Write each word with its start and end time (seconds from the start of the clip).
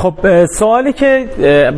خب 0.00 0.44
سوالی 0.46 0.92
که 0.92 1.26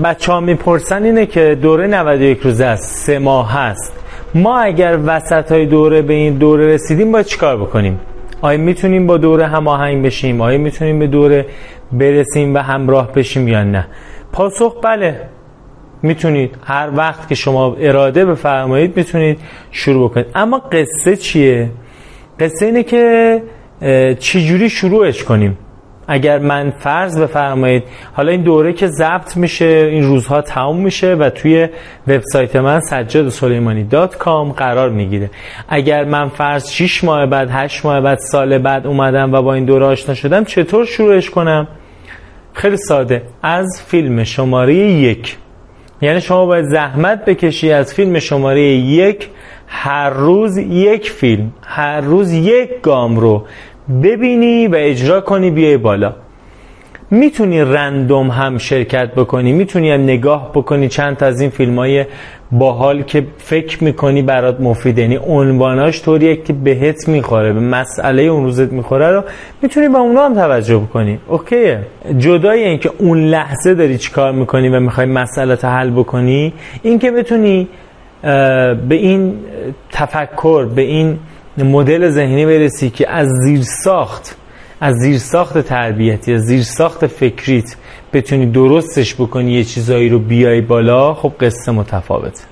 بچه 0.04 0.33
ها 0.33 0.41
می‌پرسن 0.41 1.04
اینه 1.04 1.26
که 1.26 1.58
دوره 1.62 1.86
91 1.86 2.38
روزه 2.38 2.64
است 2.64 3.06
سه 3.06 3.18
ماه 3.18 3.52
هست. 3.52 3.92
ما 4.34 4.58
اگر 4.58 4.99
وسط 5.06 5.52
های 5.52 5.67
دوره 5.67 6.02
به 6.02 6.15
این 6.15 6.34
دوره 6.34 6.67
رسیدیم 6.67 7.13
باید 7.13 7.27
چیکار 7.27 7.56
بکنیم؟ 7.56 8.00
آیا 8.40 8.58
می‌تونیم 8.58 9.06
با 9.06 9.16
دوره 9.16 9.46
هماهنگ 9.46 10.04
بشیم؟ 10.06 10.40
آیا 10.40 10.58
می‌تونیم 10.58 10.98
به 10.98 11.06
دوره 11.06 11.46
برسیم 11.93 12.54
و 12.54 12.58
همراه 12.58 13.12
بشیم 13.12 13.48
یا 13.48 13.64
نه؟ 13.64 13.86
پاسخ 14.32 14.77
بله. 14.82 15.20
می‌تونید. 16.02 16.57
هر 16.64 16.91
وقت 16.96 17.29
که 17.29 17.34
شما 17.34 17.77
اراده 17.80 18.25
بفرمایید 18.25 18.96
می‌تونید 18.96 19.39
شروع 19.70 20.11
بکنید. 20.11 20.27
اما 20.34 20.59
قصه 20.59 21.16
چیه؟ 21.16 21.70
قصه 22.41 22.66
اینه 22.66 22.82
که 22.82 23.43
چجوری 24.18 24.70
شروعش 24.70 25.25
کنیم؟ 25.25 25.59
اگر 26.09 26.39
من 26.39 26.71
فرض 26.71 27.19
بفرمایید 27.19 27.82
حالا 28.12 28.30
این 28.33 28.43
دوره 28.43 28.73
که 28.73 28.87
ضبط 28.87 29.37
میشه 29.37 29.65
این 29.65 30.05
روزها 30.05 30.41
تموم 30.41 30.77
میشه 30.77 31.15
و 31.15 31.30
توی 31.30 31.69
وبسایت 32.09 32.56
من 32.56 32.80
سجاد 32.80 33.29
سلیمانی 33.29 33.84
دات 33.84 34.16
کام 34.16 34.52
قرار 34.52 34.91
می‌گیره. 34.91 35.30
اگر 35.69 36.05
من 36.05 36.29
فرض 36.29 36.70
6 36.70 37.05
ماه 37.05 37.27
بعد 37.27 37.48
8 37.51 37.84
ماه 37.84 38.01
بعد 38.01 38.19
سال 38.19 38.59
بعد 38.59 38.87
اومدم 38.87 39.33
و 39.33 39.43
با 39.43 39.55
این 39.55 39.65
دوره 39.65 39.87
آشنا 39.87 40.15
شدم 40.15 40.45
چطور 40.45 40.84
شروعش 40.84 41.30
کنم؟ 41.30 41.69
خیلی 42.52 42.77
ساده. 42.77 43.23
از 43.43 43.82
فیلم 43.87 44.24
شماره 44.24 44.74
یک. 44.74 45.37
یعنی 46.02 46.21
شما 46.21 46.46
باید 46.46 46.65
زحمت 46.65 47.24
بکشی 47.24 47.73
از 47.73 47.95
فیلم 47.95 48.19
شماره 48.19 48.62
یک. 48.62 49.29
هر 49.66 50.10
روز 50.10 50.57
یک 50.59 51.10
فیلم 51.10 51.52
هر 51.62 52.01
روز 52.01 52.32
یک 52.32 52.71
گام 52.82 53.16
رو 53.16 53.45
ببینی 54.02 54.66
و 54.66 54.74
اجرا 54.78 55.20
کنی 55.20 55.51
بیای 55.51 55.77
بالا. 55.77 56.12
می‌تونی 57.10 57.60
رندوم 57.60 58.30
هم 58.30 58.59
شرکت 58.59 59.15
بکنی 59.15 59.52
می‌تونی 59.52 59.91
هم 59.91 60.02
نگاه 60.02 60.51
بکنی. 60.54 60.88
چند 60.88 61.24
از 61.24 61.40
این 61.40 61.51
فیلم 61.51 61.79
های 61.79 62.04
باحال 62.52 63.02
که 63.02 63.26
فکر 63.38 63.85
می‌کنی 63.85 64.23
برات 64.23 64.61
مفید 64.61 64.98
یعنی 64.98 65.19
عنواناش 65.27 66.03
طوریه 66.03 66.37
که 66.37 66.53
بهت 66.53 67.09
می‌خوره 67.09 67.53
به 67.53 67.61
مسئله 67.61 68.23
اون 68.23 68.45
روزت 68.45 68.73
می‌خوره 68.73 69.11
رو 69.11 69.23
می‌تونی 69.63 69.89
با 69.89 69.98
اونا 69.98 70.25
هم 70.25 70.35
توجه 70.35 70.77
بکنی. 70.77 71.19
اوکیه؟ 71.29 71.79
جدای 72.19 72.65
اینکه 72.65 72.91
اون 72.98 73.19
لحظه 73.19 73.75
داری 73.75 73.98
چیکار 73.98 74.33
می‌کنی 74.33 74.69
و 74.69 74.81
می‌خوای 74.81 75.07
مسئله 75.07 75.55
حل 75.55 75.91
بکنی 75.91 76.53
این 76.83 76.98
که 76.98 77.11
بتونی 77.11 77.69
به 78.23 78.79
این 78.91 79.35
تفکر 79.93 80.65
به 80.65 80.83
این 80.83 81.19
مدل 81.58 82.11
ذهنی 82.11 82.47
برسی 82.47 82.91
که 82.91 83.11
از 83.11 83.28
زیر 83.45 83.62
ساخت 83.62 84.36
از 84.81 84.95
زیر 84.97 85.19
ساخت 85.19 85.58
تربیتی 85.58 86.34
از 86.34 86.42
زیر 86.42 86.62
ساخت 86.62 87.06
فکریت 87.06 87.77
بتونی 88.12 88.47
درستش 88.47 89.14
بکنی 89.14 89.53
یه 89.53 89.64
چیزایی 89.64 90.08
رو 90.08 90.19
بیای 90.19 90.61
بالا 90.61 91.14
خب 91.14 91.33
قصه 91.41 91.73
متفاوته 91.73 92.42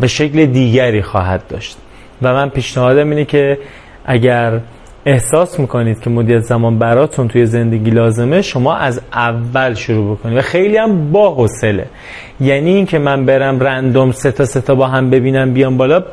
و 0.00 0.06
شکل 0.06 0.46
دیگری 0.46 1.02
خواهد 1.02 1.42
داشت. 1.48 1.76
و 2.22 2.34
من 2.34 2.48
پیشنهادم 2.48 3.10
اینه 3.10 3.24
که 3.24 3.58
اگر 4.04 4.60
احساس 5.06 5.60
می‌کنید 5.60 6.00
که 6.00 6.10
مدیت 6.10 6.40
زمان 6.40 6.78
براتون 6.78 7.28
توی 7.28 7.46
زندگی 7.46 7.90
لازمه 7.90 8.42
شما 8.42 8.74
از 8.74 9.00
اول 9.12 9.74
شروع 9.74 10.16
بکنید 10.16 10.38
و 10.38 10.42
خیلی 10.42 10.76
هم 10.76 11.12
با 11.12 11.34
حوصله 11.34 11.86
یعنی 12.40 12.74
اینکه 12.74 12.98
من 12.98 13.26
برم 13.26 13.60
رندوم 13.60 14.12
سه 14.12 14.32
تا 14.32 14.44
سه 14.44 14.60
تا 14.60 14.74
با 14.74 14.86
هم 14.86 15.10
ببینم 15.10 15.52
بیام 15.52 15.76
بالا 15.76 16.04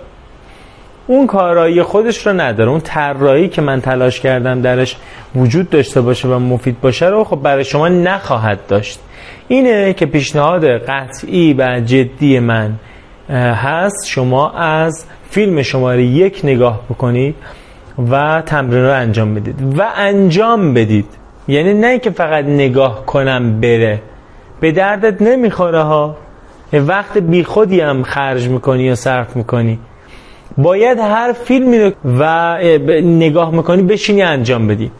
اون 1.09 1.27
کارایی 1.27 1.83
خودش 1.83 2.27
رو 2.27 2.33
نداره. 2.33 2.69
اون 2.69 2.79
طراحی 2.79 3.47
که 3.47 3.61
من 3.61 3.81
تلاش 3.81 4.19
کردم 4.19 4.61
درش 4.61 4.97
وجود 5.35 5.69
داشته 5.69 6.01
باشه 6.01 6.27
و 6.27 6.39
مفید 6.39 6.81
باشه 6.81 7.05
رو 7.05 7.23
خب 7.23 7.35
برای 7.35 7.63
شما 7.63 7.87
نخواهد 7.87 8.59
داشت. 8.67 8.99
اینه 9.47 9.93
که 9.93 10.05
پیشنهاد 10.05 10.65
قطعی 10.65 11.53
و 11.53 11.81
جدی 11.85 12.39
من 12.39 12.73
هست. 13.29 14.07
شما 14.07 14.51
از 14.51 15.05
فیلم 15.29 15.61
شماره 15.61 16.03
یک 16.03 16.41
نگاه 16.43 16.81
بکنید 16.89 17.35
و 18.11 18.43
تمرین 18.45 18.83
رو 18.83 18.93
انجام 18.93 19.35
بدید. 19.35 19.77
و 19.77 19.87
انجام 19.95 20.73
بدید. 20.73 21.07
یعنی 21.47 21.73
نه 21.73 21.99
که 21.99 22.09
فقط 22.09 22.45
نگاه 22.45 23.05
کنم 23.05 23.61
بره. 23.61 24.01
به 24.59 24.71
دردت 24.71 25.21
نمی‌خوره 25.21 25.81
ها. 25.81 26.17
وقت 26.73 27.17
بیخودی 27.17 27.81
هم 27.81 28.03
خرج 28.03 28.47
می‌کنی 28.47 28.83
یا 28.83 28.95
صرف 28.95 29.35
می‌کنی. 29.35 29.79
باید 30.57 30.99
هر 30.99 31.33
فیلمی 31.33 31.79
رو 31.79 31.91
و 32.19 32.57
نگاه 33.01 33.51
می‌کنی 33.51 33.81
بشینی 33.81 34.21
انجام 34.21 34.67
بدی. 34.67 34.91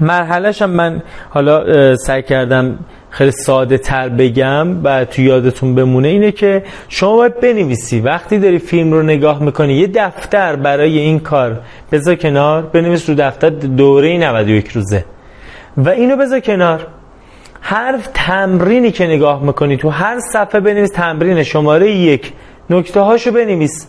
مرحلهش 0.00 0.62
هم 0.62 0.70
من 0.70 1.02
حالا 1.30 1.96
سعی 1.96 2.22
کردم 2.22 2.78
خیلی 3.10 3.30
ساده 3.30 3.78
تر 3.78 4.08
بگم 4.08 4.84
و 4.84 5.04
تو 5.04 5.22
یادتون 5.22 5.74
بمونه 5.74 6.08
اینه 6.08 6.32
که 6.32 6.64
شما 6.88 7.16
باید 7.16 7.40
بنویسی. 7.40 8.00
وقتی 8.00 8.38
داری 8.38 8.58
فیلم 8.58 8.92
رو 8.92 9.02
نگاه 9.02 9.42
می‌کنی 9.42 9.74
یه 9.74 9.86
دفتر 9.86 10.56
برای 10.56 10.98
این 10.98 11.18
کار. 11.18 11.60
بذار 11.92 12.14
کنار 12.14 12.62
بنویس 12.62 13.08
رو 13.08 13.14
دفتر 13.18 13.50
دوره 13.50 14.18
91 14.18 14.68
روزه. 14.68 15.04
و 15.76 15.88
اینو 15.88 16.16
بذار 16.16 16.40
کنار. 16.40 16.86
هر 17.60 17.98
تمرینی 18.14 18.90
که 18.90 19.06
نگاه 19.06 19.42
می‌کنی 19.42 19.76
تو 19.76 19.88
هر 19.88 20.18
صفحه 20.32 20.60
بنویس 20.60 20.90
تمرین 20.90 21.42
شماره 21.42 21.90
یک. 21.90 22.32
نکته 22.70 23.00
هاشو 23.00 23.32
بنویس. 23.32 23.88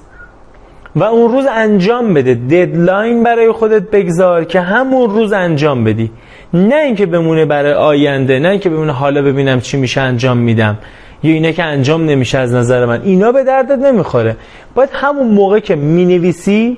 و 1.00 1.04
اون 1.04 1.32
روز 1.32 1.46
انجام 1.46 2.14
بده. 2.14 2.34
ددلاین 2.34 3.24
برای 3.24 3.52
خودت 3.52 3.90
بگذار 3.92 4.44
که 4.44 4.60
همون 4.62 5.10
روز 5.10 5.32
انجام 5.32 5.84
بدی. 5.84 6.12
نه 6.54 6.76
اینکه 6.76 7.06
بمونه 7.06 7.46
برای 7.46 7.74
آینده 7.74 8.40
نه 8.40 8.50
اینکه 8.50 8.70
بمونه 8.70 8.92
حالا 8.92 9.22
ببینم 9.22 9.62
چی 9.62 9.78
میشه 9.78 10.02
انجام 10.02 10.38
میدم. 10.38 10.78
یا 11.24 11.34
اینه 11.34 11.54
که 11.54 11.64
انجام 11.64 12.06
نمیشه 12.06 12.38
از 12.38 12.54
نظر 12.54 12.86
من. 12.86 13.02
اینا 13.02 13.32
به 13.32 13.44
دردت 13.44 13.80
نمی‌خوره. 13.80 14.36
باید 14.76 14.90
همون 14.94 15.28
موقع 15.28 15.60
که 15.60 15.76
می‌نویسی 15.76 16.78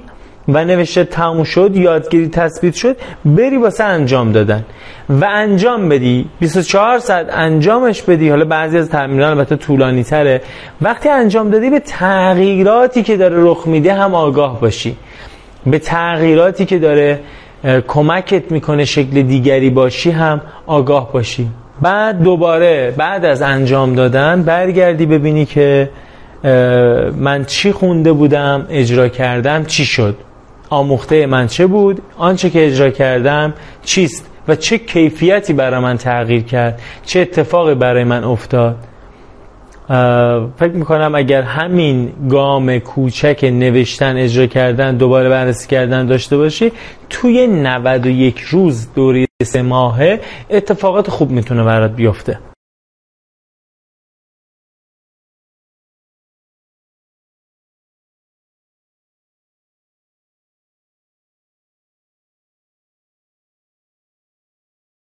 و 0.53 0.65
نوشته 0.65 1.03
تموم 1.03 1.43
شد 1.43 1.75
یادگیری 1.75 2.27
تثبیت 2.27 2.73
شد 2.73 2.97
بری 3.25 3.57
واسه 3.57 3.83
انجام 3.83 4.31
دادن. 4.31 4.65
و 5.09 5.25
انجام 5.25 5.89
بدی. 5.89 6.25
24 6.39 6.99
ساعت 6.99 7.27
انجامش 7.33 8.01
بدی. 8.01 8.29
حالا 8.29 8.45
بعضی 8.45 8.77
از 8.77 8.89
تمرینات 8.89 9.29
البته 9.29 9.55
طولانی 9.55 10.03
تره 10.03 10.41
وقتی 10.81 11.09
انجام 11.09 11.49
دادی 11.49 11.69
به 11.69 11.79
تغییراتی 11.79 13.03
که 13.03 13.17
داره 13.17 13.35
رخ 13.39 13.67
میده 13.67 13.93
هم 13.93 14.15
آگاه 14.15 14.61
باشی. 14.61 14.95
به 15.65 15.79
تغییراتی 15.79 16.65
که 16.65 16.79
داره 16.79 17.19
کمکت 17.87 18.51
می‌کنه 18.51 18.85
شکل 18.85 19.21
دیگری 19.21 19.69
باشی 19.69 20.11
هم 20.11 20.41
آگاه 20.67 21.13
باشی. 21.13 21.47
بعد 21.81 22.23
دوباره 22.23 22.93
بعد 22.97 23.25
از 23.25 23.41
انجام 23.41 23.95
دادن 23.95 24.43
برگردی 24.43 25.05
ببینی 25.05 25.45
که 25.45 25.89
من 27.17 27.45
چی 27.47 27.71
خونده 27.71 28.13
بودم 28.13 28.65
اجرا 28.69 29.07
کردم 29.07 29.65
چی 29.65 29.85
شد؟ 29.85 30.15
آموخته 30.69 31.25
من 31.25 31.47
چه 31.47 31.67
بود؟ 31.67 32.01
آنچه 32.17 32.49
که 32.49 32.65
اجرا 32.65 32.89
کردم 32.89 33.53
چیست 33.83 34.25
و 34.47 34.55
چه 34.55 34.77
کیفیتی 34.77 35.53
برای 35.53 35.79
من 35.79 35.97
تغییر 35.97 36.43
کرد؟ 36.43 36.81
چه 37.05 37.19
اتفاقی 37.19 37.75
برای 37.75 38.03
من 38.03 38.23
افتاد؟ 38.23 38.75
فکر 40.57 40.71
می‌کنم 40.73 41.15
اگر 41.15 41.41
همین 41.41 42.13
گام 42.29 42.79
کوچک 42.79 43.39
نوشتن 43.43 44.17
اجرا 44.17 44.45
کردن 44.45 44.97
دوباره 44.97 45.29
بررسی 45.29 45.67
کردن 45.67 46.05
داشته 46.05 46.37
باشی 46.37 46.71
توی 47.09 47.47
91 47.47 48.39
روز 48.39 48.87
دوری 48.95 49.27
سه 49.43 49.61
ماهه 49.61 50.19
اتفاقات 50.49 51.09
خوب 51.09 51.31
می‌تونه 51.31 51.63
برات 51.63 51.91
بیفته. 51.91 52.39